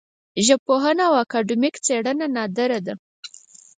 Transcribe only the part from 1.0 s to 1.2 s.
او